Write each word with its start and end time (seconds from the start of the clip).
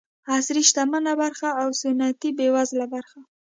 عصري 0.33 0.61
شتمنه 0.69 1.13
برخه 1.21 1.49
او 1.61 1.67
سنتي 1.81 2.29
بېوزله 2.37 2.85
برخه. 2.93 3.19